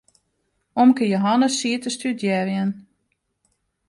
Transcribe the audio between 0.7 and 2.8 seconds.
Omke Jehannes siet te studearjen.